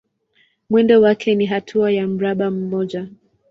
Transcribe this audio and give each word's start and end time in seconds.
Mwendo 0.69 1.01
wake 1.01 1.35
ni 1.35 1.45
hatua 1.45 1.91
ya 1.91 2.07
mraba 2.07 2.51
mmoja. 2.51 3.07